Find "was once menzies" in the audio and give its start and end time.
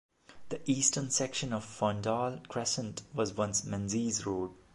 3.13-4.25